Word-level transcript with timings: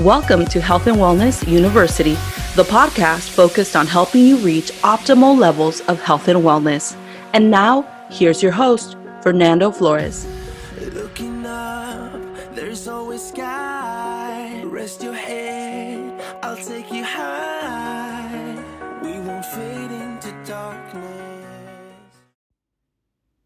Welcome 0.00 0.46
to 0.46 0.62
Health 0.62 0.86
and 0.86 0.96
Wellness 0.96 1.46
University, 1.46 2.14
the 2.56 2.62
podcast 2.62 3.28
focused 3.28 3.76
on 3.76 3.86
helping 3.86 4.24
you 4.24 4.38
reach 4.38 4.72
optimal 4.80 5.38
levels 5.38 5.82
of 5.82 6.00
health 6.00 6.26
and 6.26 6.38
wellness. 6.38 6.96
And 7.34 7.50
now, 7.50 7.82
here's 8.10 8.42
your 8.42 8.52
host, 8.52 8.96
Fernando 9.20 9.70
Flores. 9.70 10.26
Looking 10.94 11.44
up, 11.44 12.18
there's 12.54 12.88
always 12.88 13.28
sky. 13.28 14.62
Rest 14.64 15.02
your 15.02 15.12
head, 15.12 16.18
I'll 16.42 16.56
take 16.56 16.90
you 16.90 17.04
high. 17.04 18.54
We 19.02 19.20
won't 19.20 19.44
fade 19.44 19.69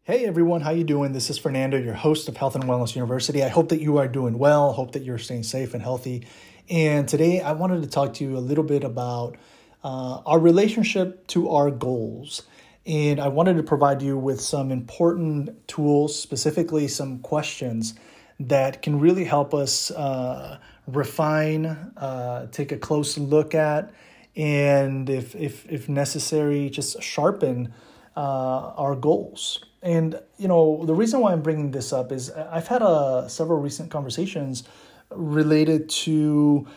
Hey 0.07 0.27
everyone, 0.27 0.61
how 0.61 0.69
you 0.69 0.83
doing? 0.83 1.13
This 1.13 1.31
is 1.31 1.39
Fernando, 1.39 1.79
your 1.79 1.95
host 1.95 2.29
of 2.29 2.37
Health 2.37 2.53
and 2.53 2.65
Wellness 2.65 2.93
University. 2.93 3.43
I 3.43 3.47
hope 3.47 3.69
that 3.69 3.81
you 3.81 3.97
are 3.97 4.07
doing 4.07 4.37
well. 4.37 4.71
Hope 4.71 4.91
that 4.91 5.01
you're 5.01 5.17
staying 5.17 5.41
safe 5.41 5.73
and 5.73 5.81
healthy. 5.81 6.27
And 6.69 7.07
today 7.07 7.41
I 7.41 7.53
wanted 7.53 7.81
to 7.81 7.89
talk 7.89 8.13
to 8.13 8.23
you 8.23 8.37
a 8.37 8.39
little 8.39 8.63
bit 8.63 8.83
about 8.83 9.35
uh, 9.83 10.21
our 10.27 10.37
relationship 10.37 11.25
to 11.29 11.49
our 11.49 11.71
goals. 11.71 12.43
And 12.85 13.19
I 13.19 13.29
wanted 13.29 13.57
to 13.57 13.63
provide 13.63 14.03
you 14.03 14.15
with 14.15 14.39
some 14.39 14.71
important 14.71 15.67
tools, 15.67 16.19
specifically 16.19 16.87
some 16.87 17.17
questions 17.17 17.95
that 18.39 18.83
can 18.83 18.99
really 18.99 19.23
help 19.23 19.55
us 19.55 19.89
uh, 19.89 20.59
refine, 20.85 21.65
uh, 21.65 22.45
take 22.51 22.71
a 22.71 22.77
close 22.77 23.17
look 23.17 23.55
at, 23.55 23.91
and 24.35 25.09
if, 25.09 25.35
if, 25.35 25.65
if 25.67 25.89
necessary, 25.89 26.69
just 26.69 27.01
sharpen 27.01 27.73
uh, 28.15 28.73
our 28.77 28.95
goals. 28.95 29.63
And 29.81 30.19
you 30.37 30.47
know 30.47 30.85
the 30.85 30.95
reason 30.95 31.19
why 31.19 31.31
I'm 31.31 31.41
bringing 31.41 31.71
this 31.71 31.93
up 31.93 32.11
is 32.11 32.31
I've 32.31 32.67
had 32.67 32.81
uh, 32.81 33.27
several 33.27 33.59
recent 33.59 33.91
conversations 33.91 34.63
related 35.11 35.89
to 35.89 36.67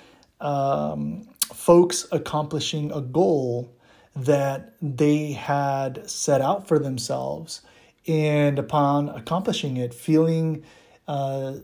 um, 0.40 1.28
folks 1.54 2.06
accomplishing 2.12 2.92
a 2.92 3.00
goal 3.00 3.74
that 4.14 4.74
they 4.82 5.32
had 5.32 6.08
set 6.10 6.40
out 6.40 6.66
for 6.68 6.78
themselves, 6.78 7.62
and 8.06 8.58
upon 8.58 9.08
accomplishing 9.08 9.76
it, 9.76 9.94
feeling 9.94 10.64
uh, 11.06 11.54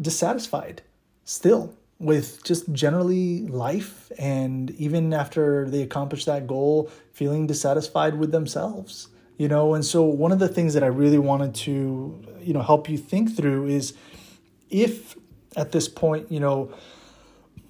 dissatisfied 0.00 0.82
still 1.24 1.77
with 1.98 2.44
just 2.44 2.72
generally 2.72 3.46
life, 3.46 4.12
and 4.18 4.70
even 4.72 5.12
after 5.12 5.68
they 5.68 5.82
accomplish 5.82 6.24
that 6.26 6.46
goal, 6.46 6.90
feeling 7.12 7.46
dissatisfied 7.46 8.18
with 8.18 8.30
themselves. 8.30 9.08
You 9.36 9.48
know, 9.48 9.74
and 9.74 9.84
so 9.84 10.02
one 10.02 10.32
of 10.32 10.40
the 10.40 10.48
things 10.48 10.74
that 10.74 10.82
I 10.82 10.88
really 10.88 11.18
wanted 11.18 11.54
to, 11.56 12.24
you 12.40 12.52
know, 12.52 12.62
help 12.62 12.88
you 12.88 12.98
think 12.98 13.36
through 13.36 13.68
is 13.68 13.94
if 14.68 15.16
at 15.56 15.72
this 15.72 15.88
point, 15.88 16.30
you 16.30 16.40
know, 16.40 16.72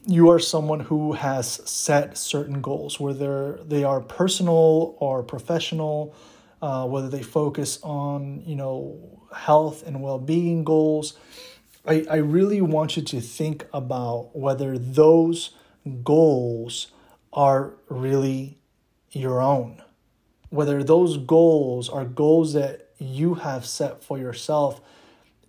you 0.07 0.31
are 0.31 0.39
someone 0.39 0.81
who 0.81 1.13
has 1.13 1.47
set 1.69 2.17
certain 2.17 2.63
goals, 2.63 2.99
whether 2.99 3.61
they 3.67 3.85
are 3.85 4.01
personal 4.01 4.97
or 4.99 5.23
professional, 5.23 6.15
uh, 6.63 6.87
whether 6.87 7.09
they 7.09 7.23
focus 7.23 7.79
on, 7.83 8.43
you 8.47 8.57
know, 8.57 8.99
health 9.35 9.87
and 9.87 10.03
well 10.03 10.19
being 10.19 10.65
goals. 10.65 11.19
I, 11.89 12.05
I 12.11 12.17
really 12.17 12.61
want 12.61 12.99
you 12.99 13.03
to 13.03 13.21
think 13.21 13.67
about 13.73 14.37
whether 14.37 14.77
those 14.77 15.51
goals 16.05 16.89
are 17.33 17.75
really 17.89 18.59
your 19.11 19.41
own. 19.41 19.83
Whether 20.51 20.85
those 20.85 21.17
goals 21.17 21.89
are 21.89 22.05
goals 22.05 22.53
that 22.53 22.91
you 22.99 23.35
have 23.35 23.65
set 23.65 24.05
for 24.05 24.19
yourself 24.19 24.83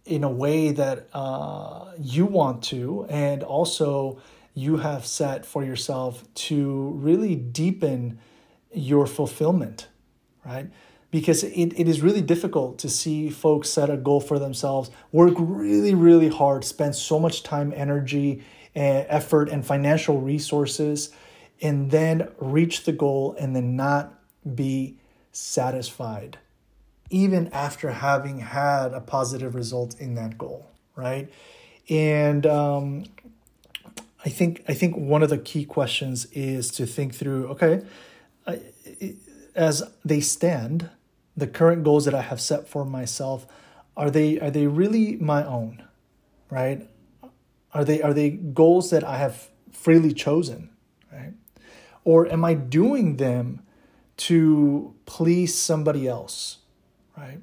in 0.06 0.23
a 0.23 0.30
way 0.30 0.72
that 0.72 1.09
uh, 1.14 1.92
you 2.00 2.26
want 2.26 2.64
to, 2.64 3.06
and 3.09 3.44
also 3.44 4.22
you 4.53 4.78
have 4.78 5.06
set 5.06 5.46
for 5.46 5.64
yourself 5.64 6.24
to 6.34 6.92
really 6.96 7.36
deepen 7.36 8.18
your 8.74 9.06
fulfillment, 9.06 9.90
right? 10.46 10.69
Because 11.12 11.44
it, 11.44 11.74
it 11.75 11.88
is 11.88 12.02
really 12.02 12.22
difficult 12.22 12.78
to 12.80 12.90
see 12.90 13.30
folks 13.30 13.70
set 13.70 13.90
a 13.90 13.97
goal 13.97 14.22
for 14.22 14.38
themselves, 14.38 14.92
work 15.12 15.34
really, 15.38 15.96
really 15.96 16.30
hard, 16.30 16.64
spend 16.64 16.96
so 16.96 17.20
much 17.20 17.42
time, 17.42 17.74
energy, 17.75 18.44
and 18.75 19.08
effort, 19.09 19.50
and 19.50 19.66
financial 19.66 20.22
resources, 20.22 21.09
and 21.62 21.90
then 21.90 22.30
reach 22.38 22.84
the 22.84 22.92
goal 22.92 23.36
and 23.40 23.56
then 23.56 23.75
not 23.75 24.14
be 24.56 24.98
satisfied 25.31 26.38
even 27.09 27.48
after 27.52 27.92
having 27.92 28.40
had 28.40 28.94
a 28.94 29.02
positive 29.02 29.56
result 29.56 30.00
in 30.00 30.16
that 30.16 30.38
goal, 30.38 30.69
right? 30.96 31.31
And 31.90 32.46
um, 32.46 33.03
I 34.24 34.30
think 34.30 34.64
I 34.68 34.74
think 34.74 34.96
one 34.96 35.24
of 35.24 35.30
the 35.30 35.38
key 35.38 35.66
questions 35.66 36.25
is 36.34 36.69
to 36.72 36.86
think 36.86 37.16
through. 37.16 37.48
Okay, 37.48 37.81
as 39.56 39.84
they 40.06 40.19
stand, 40.19 40.90
the 41.39 41.47
current 41.47 41.83
goals 41.83 42.05
that 42.05 42.13
I 42.13 42.22
have 42.22 42.41
set 42.41 42.67
for 42.67 42.85
myself 42.85 43.47
are 43.97 44.09
they 44.09 44.39
are 44.39 44.51
they 44.51 44.67
really 44.67 45.17
my 45.17 45.44
own, 45.45 45.83
right? 46.50 46.88
Are 47.73 47.83
they 47.83 48.01
are 48.01 48.13
they 48.13 48.29
goals 48.29 48.89
that 48.91 49.03
I 49.03 49.17
have 49.17 49.50
freely 49.72 50.13
chosen, 50.13 50.69
right? 51.11 51.33
Or 52.03 52.27
am 52.31 52.45
I 52.45 52.53
doing 52.53 53.17
them 53.17 53.61
to 54.17 54.94
please 55.05 55.55
somebody 55.55 56.07
else? 56.07 56.59
right? 57.19 57.39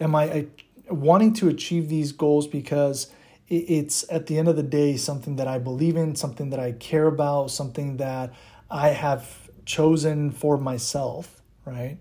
Am 0.00 0.14
I, 0.14 0.46
wanting 0.90 1.32
to 1.32 1.48
achieve 1.48 1.88
these 1.88 2.12
goals 2.12 2.46
because 2.46 3.08
it's 3.48 4.04
at 4.10 4.26
the 4.26 4.38
end 4.38 4.48
of 4.48 4.56
the 4.56 4.62
day 4.62 4.96
something 4.96 5.36
that 5.36 5.48
I 5.48 5.58
believe 5.58 5.96
in, 5.96 6.16
something 6.16 6.50
that 6.50 6.60
I 6.60 6.72
care 6.72 7.06
about, 7.06 7.50
something 7.50 7.96
that 7.98 8.32
I 8.70 8.88
have 8.88 9.50
chosen 9.64 10.30
for 10.30 10.58
myself, 10.58 11.40
right? 11.64 11.98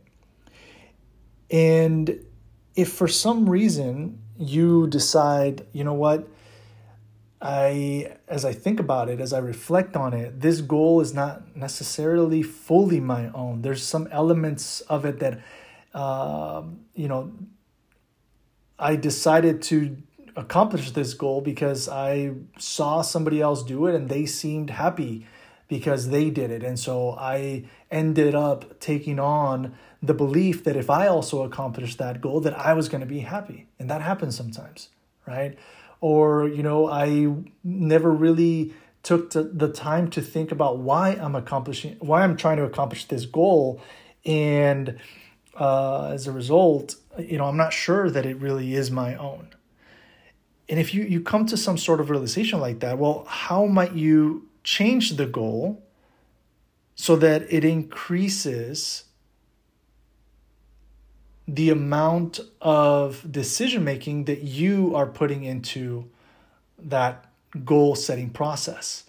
And 1.52 2.26
if 2.76 2.94
for 2.94 3.08
some 3.08 3.50
reason 3.50 4.20
you 4.40 4.88
decide, 4.88 5.68
you 5.74 5.84
know 5.84 5.94
what, 5.94 6.28
I 7.42 8.16
as 8.28 8.46
I 8.46 8.54
think 8.54 8.80
about 8.80 9.10
it, 9.10 9.20
as 9.20 9.34
I 9.34 9.40
reflect 9.40 9.96
on 9.96 10.14
it, 10.14 10.40
this 10.40 10.62
goal 10.62 11.02
is 11.02 11.14
not 11.14 11.56
necessarily 11.56 12.42
fully 12.44 13.00
my 13.00 13.30
own. 13.30 13.62
There's 13.64 13.84
some 13.84 14.08
elements 14.12 14.82
of 14.82 15.06
it 15.06 15.20
that 15.20 15.42
uh, 15.94 16.64
you 16.96 17.08
know, 17.08 17.32
I 18.80 18.96
decided 18.96 19.62
to 19.64 19.98
accomplish 20.36 20.92
this 20.92 21.14
goal 21.14 21.42
because 21.42 21.90
I 21.90 22.32
saw 22.58 23.02
somebody 23.02 23.42
else 23.42 23.64
do 23.64 23.88
it 23.88 23.96
and 23.96 24.08
they 24.08 24.26
seemed 24.26 24.70
happy 24.70 25.28
because 25.72 26.10
they 26.10 26.30
did 26.30 26.52
it. 26.52 26.64
And 26.66 26.78
so 26.78 27.12
I 27.18 27.64
ended 27.90 28.36
up 28.36 28.82
taking 28.82 29.22
on 29.22 29.74
the 30.04 30.14
belief 30.14 30.66
that 30.66 30.76
if 30.76 30.90
I 30.90 31.08
also 31.08 31.44
accomplished 31.44 31.98
that 31.98 32.20
goal, 32.20 32.42
that 32.42 32.60
I 32.60 32.74
was 32.74 32.90
going 32.90 33.00
to 33.00 33.08
be 33.08 33.20
happy. 33.20 33.68
And 33.80 33.90
that 33.90 34.02
happens 34.02 34.36
sometimes, 34.36 34.90
right? 35.26 35.58
Or, 36.02 36.46
you 36.46 36.62
know, 36.62 36.90
I 36.90 37.34
never 37.64 38.12
really 38.12 38.74
took 39.02 39.32
the 39.32 39.72
time 39.74 40.10
to 40.10 40.22
think 40.22 40.52
about 40.52 40.80
why 40.80 41.12
I'm 41.12 41.36
accomplishing, 41.36 41.96
why 42.02 42.24
I'm 42.24 42.36
trying 42.36 42.58
to 42.58 42.66
accomplish 42.66 43.06
this 43.06 43.26
goal. 43.26 43.82
And 44.26 45.00
uh, 45.56 46.10
as 46.10 46.28
a 46.28 46.34
result, 46.34 46.98
you 47.18 47.38
know, 47.38 47.46
I'm 47.46 47.56
not 47.56 47.72
sure 47.72 48.10
that 48.10 48.26
it 48.26 48.36
really 48.42 48.74
is 48.74 48.92
my 48.92 49.16
own. 49.16 49.48
And 50.68 50.82
if 50.82 50.94
you, 50.94 51.04
you 51.04 51.22
come 51.22 51.46
to 51.46 51.56
some 51.56 51.78
sort 51.78 52.02
of 52.02 52.10
realization 52.10 52.60
like 52.60 52.82
that, 52.82 52.98
well, 52.98 53.24
how 53.26 53.68
might 53.68 53.94
you 53.94 54.50
change 54.64 55.18
the 55.18 55.26
goal 55.26 55.84
so 56.96 57.16
that 57.16 57.52
it 57.52 57.66
increases 57.66 59.06
the 61.48 61.70
amount 61.70 62.40
of 62.62 63.30
decision 63.32 63.84
making 63.84 64.26
that 64.26 64.44
you 64.44 64.96
are 64.96 65.08
putting 65.08 65.44
into 65.44 66.10
that 66.78 67.26
goal 67.66 67.96
setting 67.96 68.30
process, 68.30 69.04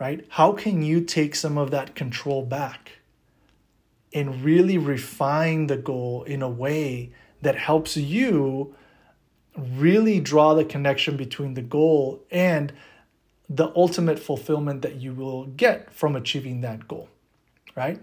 right? 0.00 0.24
How 0.30 0.52
can 0.52 0.82
you 0.82 1.00
take 1.00 1.34
some 1.34 1.58
of 1.58 1.70
that 1.70 1.94
control 1.94 2.44
back? 2.44 2.92
and 4.14 4.44
really 4.44 4.78
refine 4.78 5.66
the 5.66 5.76
goal 5.76 6.22
in 6.24 6.42
a 6.42 6.48
way 6.48 7.10
that 7.40 7.56
helps 7.56 7.96
you 7.96 8.74
really 9.56 10.20
draw 10.20 10.54
the 10.54 10.64
connection 10.64 11.16
between 11.16 11.54
the 11.54 11.62
goal 11.62 12.22
and 12.30 12.72
the 13.54 13.72
ultimate 13.76 14.18
fulfillment 14.18 14.82
that 14.82 14.96
you 14.96 15.12
will 15.12 15.46
get 15.46 15.92
from 15.92 16.16
achieving 16.16 16.60
that 16.62 16.88
goal, 16.88 17.08
right? 17.76 18.00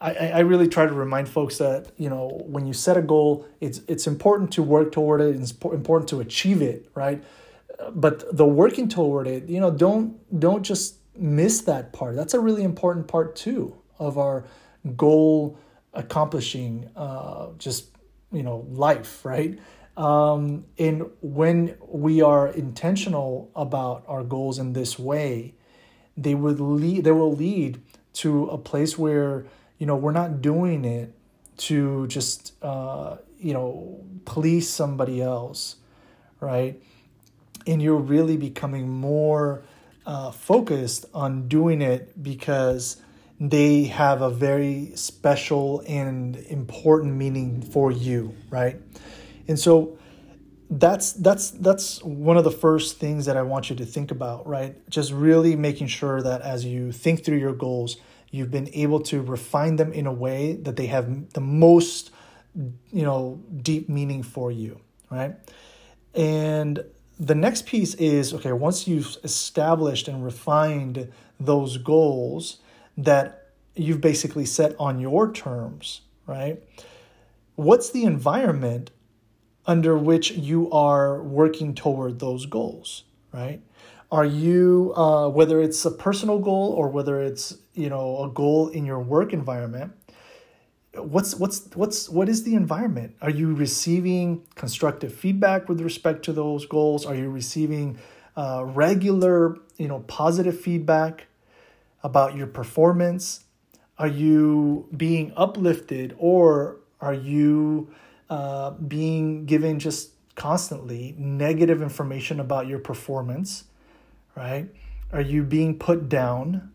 I, 0.00 0.12
I 0.12 0.38
really 0.40 0.68
try 0.68 0.86
to 0.86 0.92
remind 0.92 1.28
folks 1.28 1.58
that 1.58 1.88
you 1.96 2.08
know 2.08 2.42
when 2.46 2.66
you 2.66 2.72
set 2.72 2.96
a 2.96 3.02
goal, 3.02 3.46
it's 3.60 3.80
it's 3.88 4.06
important 4.06 4.52
to 4.52 4.62
work 4.62 4.92
toward 4.92 5.20
it. 5.20 5.34
It's 5.34 5.50
important 5.50 6.08
to 6.10 6.20
achieve 6.20 6.62
it, 6.62 6.88
right? 6.94 7.22
But 7.90 8.36
the 8.36 8.46
working 8.46 8.88
toward 8.88 9.26
it, 9.26 9.48
you 9.48 9.60
know, 9.60 9.72
don't 9.72 10.16
don't 10.38 10.62
just 10.62 10.98
miss 11.16 11.62
that 11.62 11.92
part. 11.92 12.14
That's 12.14 12.34
a 12.34 12.40
really 12.40 12.62
important 12.62 13.08
part 13.08 13.34
too 13.34 13.76
of 13.98 14.18
our 14.18 14.44
goal 14.96 15.58
accomplishing 15.94 16.88
uh, 16.94 17.48
just 17.58 17.88
you 18.30 18.42
know 18.42 18.66
life 18.70 19.24
right 19.24 19.58
Um, 19.98 20.64
and 20.78 21.10
when 21.20 21.76
we 21.88 22.22
are 22.22 22.46
intentional 22.46 23.50
about 23.56 24.04
our 24.06 24.22
goals 24.22 24.60
in 24.60 24.72
this 24.72 24.96
way, 24.96 25.54
they 26.16 26.36
would 26.36 26.60
lead. 26.60 27.02
They 27.02 27.10
will 27.10 27.34
lead 27.34 27.82
to 28.14 28.44
a 28.46 28.58
place 28.58 28.96
where 28.96 29.46
you 29.78 29.86
know 29.86 29.96
we're 29.96 30.12
not 30.12 30.40
doing 30.40 30.84
it 30.84 31.12
to 31.68 32.06
just 32.06 32.52
uh, 32.62 33.16
you 33.40 33.52
know 33.52 34.00
please 34.24 34.70
somebody 34.70 35.20
else, 35.20 35.76
right? 36.38 36.80
And 37.66 37.82
you're 37.82 37.96
really 37.96 38.36
becoming 38.36 38.88
more 38.88 39.64
uh, 40.06 40.30
focused 40.30 41.06
on 41.12 41.48
doing 41.48 41.82
it 41.82 42.22
because 42.22 43.02
they 43.40 43.84
have 43.84 44.22
a 44.22 44.30
very 44.30 44.92
special 44.94 45.82
and 45.88 46.36
important 46.36 47.14
meaning 47.14 47.62
for 47.62 47.90
you, 47.90 48.36
right? 48.48 48.80
And 49.48 49.58
so 49.58 49.98
that's 50.70 51.12
that's 51.14 51.50
that's 51.52 52.02
one 52.04 52.36
of 52.36 52.44
the 52.44 52.50
first 52.50 52.98
things 52.98 53.24
that 53.24 53.36
I 53.36 53.42
want 53.42 53.70
you 53.70 53.76
to 53.76 53.86
think 53.86 54.10
about, 54.10 54.46
right? 54.46 54.76
Just 54.90 55.12
really 55.12 55.56
making 55.56 55.86
sure 55.86 56.22
that 56.22 56.42
as 56.42 56.64
you 56.64 56.92
think 56.92 57.24
through 57.24 57.38
your 57.38 57.54
goals, 57.54 57.96
you've 58.30 58.50
been 58.50 58.68
able 58.74 59.00
to 59.00 59.22
refine 59.22 59.76
them 59.76 59.92
in 59.92 60.06
a 60.06 60.12
way 60.12 60.54
that 60.54 60.76
they 60.76 60.86
have 60.86 61.32
the 61.32 61.40
most 61.40 62.10
you 62.54 63.02
know 63.02 63.40
deep 63.62 63.88
meaning 63.88 64.22
for 64.22 64.52
you, 64.52 64.78
right? 65.10 65.36
And 66.14 66.84
the 67.18 67.34
next 67.34 67.66
piece 67.66 67.94
is 67.94 68.34
okay, 68.34 68.52
once 68.52 68.86
you've 68.86 69.16
established 69.24 70.06
and 70.06 70.22
refined 70.22 71.10
those 71.40 71.78
goals 71.78 72.58
that 72.98 73.52
you've 73.74 74.00
basically 74.00 74.44
set 74.44 74.74
on 74.78 75.00
your 75.00 75.32
terms, 75.32 76.02
right? 76.26 76.62
What's 77.54 77.90
the 77.90 78.04
environment 78.04 78.90
under 79.68 79.98
which 79.98 80.30
you 80.32 80.70
are 80.72 81.22
working 81.22 81.74
toward 81.74 82.18
those 82.18 82.46
goals, 82.46 83.04
right? 83.32 83.60
Are 84.10 84.24
you, 84.24 84.94
uh, 84.96 85.28
whether 85.28 85.60
it's 85.60 85.84
a 85.84 85.90
personal 85.90 86.38
goal 86.38 86.72
or 86.72 86.88
whether 86.88 87.20
it's 87.20 87.58
you 87.74 87.90
know 87.90 88.24
a 88.24 88.30
goal 88.30 88.68
in 88.68 88.86
your 88.86 88.98
work 88.98 89.34
environment, 89.34 89.92
what's 90.94 91.34
what's 91.34 91.68
what's 91.74 92.08
what 92.08 92.30
is 92.30 92.44
the 92.44 92.54
environment? 92.54 93.14
Are 93.20 93.30
you 93.30 93.54
receiving 93.54 94.46
constructive 94.54 95.14
feedback 95.14 95.68
with 95.68 95.82
respect 95.82 96.24
to 96.24 96.32
those 96.32 96.64
goals? 96.64 97.04
Are 97.04 97.14
you 97.14 97.28
receiving 97.28 97.98
uh, 98.36 98.64
regular 98.64 99.58
you 99.76 99.88
know 99.88 100.00
positive 100.08 100.58
feedback 100.58 101.26
about 102.02 102.34
your 102.34 102.46
performance? 102.46 103.44
Are 103.98 104.08
you 104.08 104.88
being 104.96 105.32
uplifted 105.36 106.14
or 106.18 106.78
are 107.00 107.14
you 107.14 107.90
uh, 108.30 108.72
being 108.72 109.46
given 109.46 109.78
just 109.78 110.10
constantly 110.34 111.14
negative 111.18 111.82
information 111.82 112.40
about 112.40 112.66
your 112.66 112.78
performance, 112.78 113.64
right? 114.36 114.68
Are 115.12 115.20
you 115.20 115.42
being 115.42 115.78
put 115.78 116.08
down? 116.08 116.70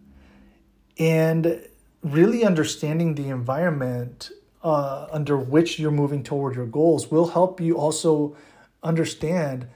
And 0.97 1.65
really 2.03 2.43
understanding 2.43 3.15
the 3.15 3.29
environment 3.29 4.31
uh, 4.63 5.07
under 5.11 5.37
which 5.37 5.79
you're 5.79 5.91
moving 5.91 6.23
toward 6.23 6.55
your 6.55 6.65
goals 6.65 7.11
will 7.11 7.27
help 7.27 7.59
you 7.59 7.77
also 7.77 8.35
understand 8.81 9.67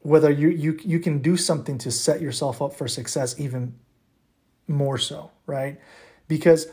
whether 0.00 0.30
you, 0.30 0.48
you 0.48 0.78
you 0.82 0.98
can 0.98 1.20
do 1.20 1.36
something 1.36 1.76
to 1.78 1.90
set 1.90 2.20
yourself 2.20 2.62
up 2.62 2.72
for 2.72 2.88
success 2.88 3.38
even 3.38 3.74
more 4.66 4.96
so 4.96 5.30
right 5.46 5.78
because 6.26 6.68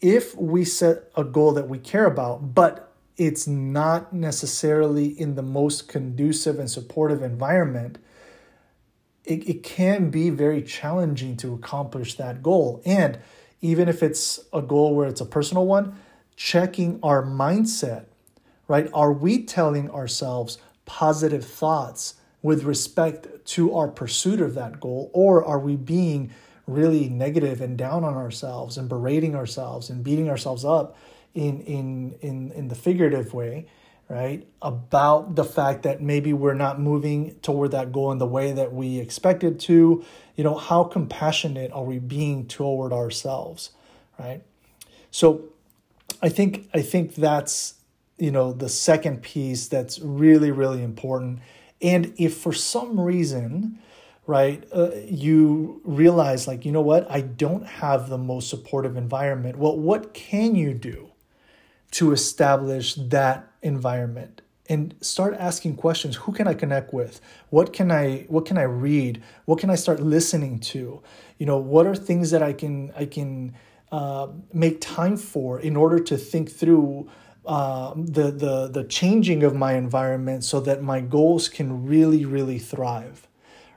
if 0.00 0.36
we 0.36 0.64
set 0.64 1.10
a 1.16 1.24
goal 1.24 1.52
that 1.52 1.68
we 1.68 1.78
care 1.78 2.06
about 2.06 2.54
but 2.54 2.87
it's 3.18 3.48
not 3.48 4.12
necessarily 4.12 5.08
in 5.08 5.34
the 5.34 5.42
most 5.42 5.88
conducive 5.88 6.58
and 6.58 6.70
supportive 6.70 7.22
environment, 7.22 7.98
it, 9.24 9.46
it 9.48 9.62
can 9.64 10.08
be 10.08 10.30
very 10.30 10.62
challenging 10.62 11.36
to 11.38 11.52
accomplish 11.52 12.14
that 12.14 12.42
goal. 12.42 12.80
And 12.86 13.18
even 13.60 13.88
if 13.88 14.02
it's 14.04 14.40
a 14.52 14.62
goal 14.62 14.94
where 14.94 15.08
it's 15.08 15.20
a 15.20 15.26
personal 15.26 15.66
one, 15.66 15.98
checking 16.36 17.00
our 17.02 17.24
mindset, 17.24 18.06
right? 18.68 18.88
Are 18.94 19.12
we 19.12 19.42
telling 19.42 19.90
ourselves 19.90 20.58
positive 20.86 21.44
thoughts 21.44 22.14
with 22.40 22.62
respect 22.62 23.44
to 23.44 23.74
our 23.74 23.88
pursuit 23.88 24.40
of 24.40 24.54
that 24.54 24.78
goal? 24.78 25.10
Or 25.12 25.44
are 25.44 25.58
we 25.58 25.74
being 25.74 26.30
really 26.68 27.08
negative 27.08 27.60
and 27.60 27.76
down 27.76 28.04
on 28.04 28.14
ourselves 28.14 28.78
and 28.78 28.88
berating 28.88 29.34
ourselves 29.34 29.90
and 29.90 30.04
beating 30.04 30.30
ourselves 30.30 30.64
up 30.64 30.96
in 31.34 31.60
in 31.62 32.16
in 32.20 32.52
in 32.52 32.68
the 32.68 32.74
figurative 32.74 33.34
way 33.34 33.66
right 34.08 34.46
about 34.62 35.34
the 35.34 35.44
fact 35.44 35.82
that 35.82 36.00
maybe 36.00 36.32
we're 36.32 36.54
not 36.54 36.80
moving 36.80 37.34
toward 37.40 37.70
that 37.72 37.92
goal 37.92 38.10
in 38.10 38.18
the 38.18 38.26
way 38.26 38.52
that 38.52 38.72
we 38.72 38.98
expected 38.98 39.60
to 39.60 40.04
you 40.36 40.44
know 40.44 40.54
how 40.54 40.82
compassionate 40.82 41.70
are 41.72 41.84
we 41.84 41.98
being 41.98 42.46
toward 42.46 42.92
ourselves 42.92 43.70
right? 44.18 44.42
So 45.10 45.44
i 46.22 46.28
think 46.28 46.68
i 46.74 46.82
think 46.82 47.14
that's 47.14 47.74
you 48.18 48.30
know 48.30 48.52
the 48.52 48.68
second 48.68 49.22
piece 49.22 49.68
that's 49.68 49.98
really 50.00 50.50
really 50.50 50.82
important. 50.82 51.40
And 51.80 52.12
if 52.16 52.36
for 52.36 52.52
some 52.52 52.98
reason 52.98 53.78
right 54.26 54.64
uh, 54.74 54.90
you 55.06 55.80
realize 55.84 56.46
like 56.46 56.64
you 56.64 56.70
know 56.70 56.82
what 56.82 57.10
i 57.10 57.20
don't 57.20 57.66
have 57.66 58.08
the 58.08 58.18
most 58.18 58.50
supportive 58.50 58.96
environment 58.96 59.56
well 59.56 59.76
what 59.76 60.12
can 60.12 60.54
you 60.54 60.74
do 60.74 61.10
to 61.92 62.12
establish 62.12 62.94
that 62.94 63.50
environment 63.62 64.42
and 64.68 64.94
start 65.00 65.34
asking 65.38 65.76
questions. 65.76 66.16
Who 66.16 66.32
can 66.32 66.46
i 66.46 66.54
connect 66.54 66.92
with? 66.92 67.20
What 67.50 67.72
can 67.72 67.90
i 67.90 68.26
what 68.28 68.44
can 68.46 68.58
i 68.58 68.62
read? 68.62 69.22
What 69.46 69.58
can 69.58 69.70
i 69.70 69.74
start 69.74 70.00
listening 70.00 70.58
to? 70.60 71.02
You 71.38 71.46
know 71.46 71.58
what 71.58 71.86
are 71.86 71.96
things 71.96 72.30
that 72.30 72.42
i 72.42 72.52
can 72.52 72.92
i 72.96 73.04
can 73.06 73.54
uh, 73.90 74.28
make 74.52 74.80
time 74.80 75.16
for 75.16 75.58
in 75.58 75.76
order 75.76 75.98
to 75.98 76.16
think 76.18 76.50
through 76.50 77.08
uh, 77.46 77.94
the 77.96 78.30
the 78.30 78.68
the 78.68 78.84
changing 78.84 79.42
of 79.42 79.54
my 79.54 79.74
environment 79.74 80.44
so 80.44 80.60
that 80.60 80.82
my 80.82 81.00
goals 81.00 81.48
can 81.48 81.86
really 81.86 82.24
really 82.26 82.58
thrive 82.58 83.28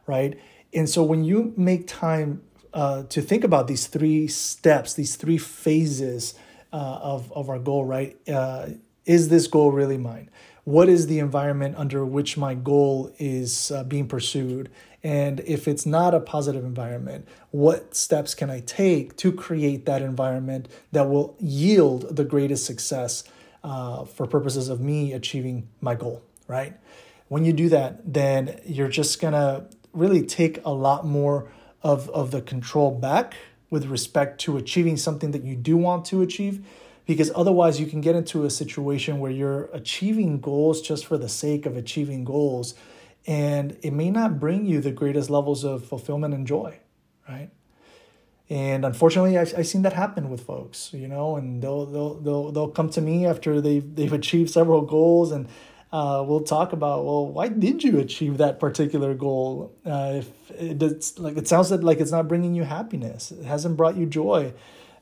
right? 0.08 0.40
And 0.74 0.90
so 0.90 1.04
when 1.04 1.24
you 1.24 1.54
make 1.58 1.88
time 1.88 2.42
uh, 2.74 3.04
to 3.04 3.22
think 3.22 3.44
about 3.44 3.68
these 3.68 3.88
three 3.88 4.28
steps 4.28 4.94
these 4.94 5.16
three 5.16 5.38
phases 5.38 6.36
uh, 6.72 7.00
of, 7.02 7.32
of 7.34 7.50
our 7.50 7.60
goal, 7.60 7.86
right? 7.86 8.18
Uh, 8.28 8.70
is 9.06 9.30
this 9.30 9.48
goal 9.48 9.72
really 9.72 9.98
mine? 9.98 10.30
What 10.64 10.90
is 10.90 11.08
the 11.08 11.20
environment 11.20 11.76
under 11.78 12.06
which 12.06 12.38
my 12.38 12.54
goal 12.54 13.12
is 13.18 13.72
uh, 13.72 13.84
being 13.84 14.08
pursued? 14.08 14.70
And 15.04 15.40
if 15.42 15.68
it's 15.68 15.86
not 15.86 16.14
a 16.14 16.20
positive 16.20 16.64
environment, 16.64 17.28
what 17.50 17.96
steps 17.96 18.36
can 18.36 18.52
I 18.52 18.60
take 18.60 19.18
to 19.18 19.32
create 19.32 19.88
that 19.88 20.04
environment 20.04 20.68
that 20.92 21.10
will 21.10 21.36
yield 21.40 22.16
the 22.16 22.24
greatest 22.24 22.66
success 22.66 23.24
uh, 23.64 24.06
for 24.06 24.28
purposes 24.28 24.70
of 24.70 24.80
me 24.80 25.14
achieving 25.14 25.68
my 25.82 25.96
goal, 25.96 26.22
right? 26.48 26.78
When 27.28 27.44
you 27.44 27.54
do 27.54 27.70
that, 27.70 28.14
then 28.14 28.60
you're 28.66 28.90
just 28.90 29.20
gonna 29.20 29.66
really 29.94 30.24
take 30.24 30.64
a 30.64 30.72
lot 30.72 31.06
more 31.06 31.52
of, 31.82 32.10
of 32.12 32.30
the 32.30 32.42
control 32.42 32.92
back 32.92 33.36
with 33.72 33.86
respect 33.86 34.40
to 34.42 34.58
achieving 34.58 34.98
something 34.98 35.32
that 35.32 35.44
you 35.44 35.56
do 35.56 35.76
want 35.76 36.06
to 36.06 36.22
achieve 36.22 36.64
because 37.06 37.32
otherwise 37.34 37.80
you 37.80 37.88
can 37.88 38.02
get 38.02 38.16
into 38.16 38.46
a 38.46 38.50
situation 38.50 39.20
where 39.20 39.32
you're 39.32 39.66
achieving 39.74 40.40
goals 40.40 40.82
just 40.82 41.06
for 41.06 41.18
the 41.18 41.30
sake 41.30 41.66
of 41.66 41.76
achieving 41.76 42.24
goals 42.24 42.76
and 43.26 43.78
it 43.82 43.92
may 43.92 44.12
not 44.12 44.40
bring 44.40 44.66
you 44.66 44.82
the 44.82 44.92
greatest 44.92 45.30
levels 45.30 45.64
of 45.64 45.84
fulfillment 45.84 46.34
and 46.34 46.46
joy 46.46 46.78
right? 47.28 47.50
And 48.50 48.84
unfortunately 48.84 49.38
I've, 49.38 49.54
I've 49.58 49.68
seen 49.68 49.84
that 49.84 49.94
happen 49.94 50.30
with 50.30 50.44
folks 50.44 50.92
you 50.94 51.08
know 51.08 51.38
and 51.38 51.64
they'll 51.64 51.86
they'll 51.86 52.16
they'll, 52.16 52.52
they'll 52.52 52.70
come 52.70 52.90
to 52.92 53.02
me 53.02 53.26
after 53.26 53.62
they've, 53.62 53.96
they've 53.96 54.14
achieved 54.14 54.52
several 54.52 54.82
goals 54.82 55.32
and 55.32 55.48
uh, 55.92 56.24
we'll 56.26 56.44
talk 56.44 56.72
about 56.72 57.04
well 57.04 57.28
why 57.28 57.50
did 57.50 57.84
you 57.84 58.00
achieve 58.00 58.38
that 58.38 58.60
particular 58.60 59.14
goal? 59.14 59.76
Uh, 59.86 60.22
if 60.22 60.52
it's 60.52 61.20
like 61.20 61.38
it 61.38 61.48
sounds 61.48 61.72
like 61.72 62.00
it's 62.00 62.12
not 62.12 62.28
bringing 62.28 62.56
you 62.56 62.64
happiness. 62.64 63.32
It 63.32 63.46
hasn't 63.46 63.76
brought 63.78 63.98
you 63.98 64.06
joy. 64.06 64.54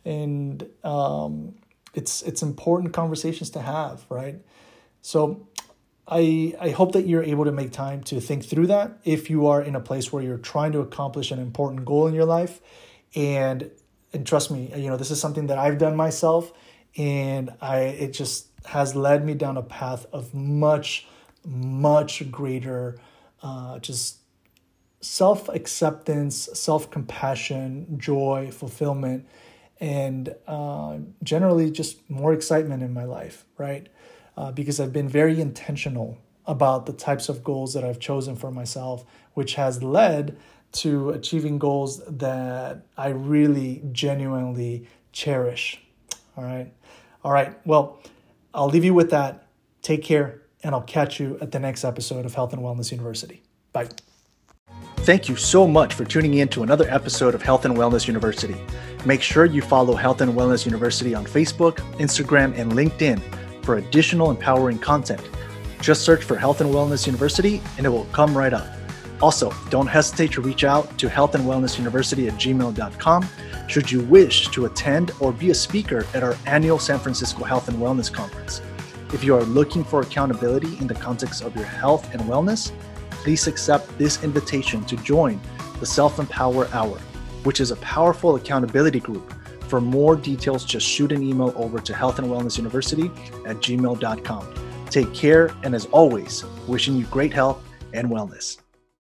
And 0.04 0.68
um, 0.84 1.56
it's 1.94 2.24
it's 2.24 2.42
important 2.42 2.94
conversations 2.94 3.52
to 3.52 3.62
have 3.62 4.06
right? 4.10 4.40
So 5.02 5.48
I, 6.08 6.56
I 6.60 6.70
hope 6.72 6.94
that 6.94 7.06
you're 7.06 7.24
able 7.24 7.46
to 7.46 7.52
make 7.52 7.72
time 7.72 8.02
to 8.06 8.20
think 8.20 8.44
through 8.44 8.68
that 8.68 8.98
if 9.04 9.30
you 9.30 9.46
are 9.46 9.62
in 9.62 9.76
a 9.76 9.80
place 9.80 10.12
where 10.12 10.24
you're 10.24 10.40
trying 10.40 10.72
to 10.72 10.80
accomplish 10.80 11.30
an 11.30 11.38
important 11.38 11.86
goal 11.86 12.08
in 12.08 12.16
your 12.16 12.26
life. 12.26 12.62
And 13.16 13.70
and 14.12 14.26
trust 14.26 14.50
me 14.50 14.72
you 14.76 14.90
know 14.90 14.98
this 14.98 15.12
is 15.12 15.22
something 15.22 15.48
that 15.48 15.60
I've 15.60 15.78
done 15.78 15.96
myself. 15.96 16.52
And 16.98 17.52
I 17.62 17.80
it 17.82 18.14
just 18.14 18.49
has 18.66 18.96
led 18.96 19.26
me 19.26 19.34
down 19.34 19.58
a 19.58 19.62
path 19.62 20.06
of 20.12 20.34
much, 20.34 21.08
much 21.46 22.30
greater 22.32 23.00
uh, 23.42 23.80
just 23.80 24.18
self 25.02 25.48
acceptance, 25.50 26.50
self 26.54 26.92
compassion, 26.92 27.98
joy, 27.98 28.50
fulfillment, 28.52 29.26
and 29.80 30.36
uh, 30.48 30.98
generally 31.24 31.72
just 31.72 32.10
more 32.10 32.34
excitement 32.34 32.84
in 32.84 32.94
my 32.94 33.06
life, 33.06 33.46
right? 33.58 33.88
uh, 34.40 34.52
because 34.54 34.80
I've 34.80 34.94
been 34.94 35.10
very 35.10 35.42
intentional 35.42 36.18
about 36.46 36.86
the 36.86 36.94
types 36.94 37.28
of 37.28 37.44
goals 37.44 37.74
that 37.74 37.84
I've 37.84 38.00
chosen 38.00 38.38
for 38.38 38.50
myself, 38.50 39.06
which 39.34 39.56
has 39.56 39.84
led 39.84 40.38
to 40.72 41.10
achieving 41.10 41.60
goals 41.60 42.02
that 42.06 42.86
I 42.98 43.10
really 43.10 43.84
genuinely 43.92 44.88
cherish. 45.12 45.82
All 46.38 46.46
right. 46.46 46.72
All 47.22 47.34
right. 47.34 47.60
Well, 47.68 48.00
I'll 48.54 48.70
leave 48.70 48.86
you 48.86 48.94
with 48.94 49.12
that. 49.12 49.48
Take 49.82 50.04
care, 50.04 50.42
and 50.64 50.76
I'll 50.76 50.82
catch 50.82 51.20
you 51.20 51.38
at 51.42 51.52
the 51.52 51.60
next 51.60 51.84
episode 51.84 52.26
of 52.26 52.34
Health 52.34 52.54
and 52.54 52.62
Wellness 52.62 52.92
University. 52.92 53.44
Bye. 53.72 53.90
Thank 54.98 55.30
you 55.30 55.36
so 55.36 55.68
much 55.68 55.94
for 55.94 56.04
tuning 56.04 56.36
in 56.36 56.48
to 56.50 56.64
another 56.64 56.88
episode 56.90 57.34
of 57.34 57.42
Health 57.42 57.66
and 57.66 57.76
Wellness 57.76 58.08
University. 58.08 58.56
Make 59.06 59.22
sure 59.22 59.46
you 59.46 59.62
follow 59.62 59.96
Health 59.96 60.22
and 60.22 60.34
Wellness 60.34 60.66
University 60.66 61.16
on 61.16 61.26
Facebook, 61.26 61.78
Instagram, 61.98 62.58
and 62.58 62.74
LinkedIn 62.74 63.22
for 63.64 63.78
additional 63.78 64.30
empowering 64.30 64.78
content 64.78 65.22
just 65.82 66.02
search 66.04 66.24
for 66.24 66.36
Health 66.36 66.62
and 66.62 66.74
Wellness 66.74 67.06
University 67.06 67.62
and 67.78 67.86
it 67.86 67.90
will 67.90 68.06
come 68.06 68.38
right 68.38 68.54
up. 68.54 68.68
Also, 69.22 69.54
don't 69.70 69.88
hesitate 69.88 70.32
to 70.34 70.42
reach 70.42 70.64
out 70.64 70.98
to 70.98 71.10
Health 71.10 71.36
and 71.36 71.44
Wellness 71.46 71.78
University 71.78 72.28
at 72.28 72.36
gmail.com 72.36 73.28
should 73.70 73.92
you 73.92 74.02
wish 74.02 74.48
to 74.48 74.66
attend 74.66 75.12
or 75.20 75.32
be 75.32 75.52
a 75.52 75.54
speaker 75.54 76.06
at 76.16 76.24
our 76.24 76.36
annual 76.48 76.80
San 76.80 76.98
Francisco 76.98 77.44
Health 77.44 77.68
and 77.68 77.78
Wellness 77.78 78.12
Conference. 78.12 78.62
If 79.14 79.24
you 79.24 79.36
are 79.36 79.44
looking 79.44 79.84
for 79.84 80.02
accountability 80.02 80.76
in 80.80 80.88
the 80.88 80.96
context 80.96 81.44
of 81.44 81.56
your 81.56 81.66
health 81.66 82.12
and 82.12 82.22
wellness, 82.24 82.72
please 83.12 83.46
accept 83.46 83.96
this 84.00 84.24
invitation 84.24 84.84
to 84.86 84.96
join 84.98 85.40
the 85.80 85.86
Self 85.86 86.18
Empower 86.18 86.68
Hour, 86.70 86.98
which 87.44 87.60
is 87.60 87.70
a 87.70 87.76
powerful 87.78 88.36
accountability 88.36 89.00
group. 89.00 89.34
For 89.68 89.80
more 89.80 90.16
details, 90.16 90.66
just 90.66 90.88
shoot 90.88 91.12
an 91.12 91.22
email 91.22 91.54
over 91.56 91.80
to 91.80 91.94
Health 91.94 92.18
and 92.18 92.28
Wellness 92.28 92.58
University 92.58 93.12
at 93.46 93.58
gmail.com. 93.58 94.88
Take 94.90 95.14
care, 95.14 95.52
and 95.62 95.76
as 95.76 95.86
always, 95.88 96.44
wishing 96.68 96.96
you 96.96 97.06
great 97.06 97.32
health 97.32 97.64
and 97.94 98.10
wellness. 98.10 98.58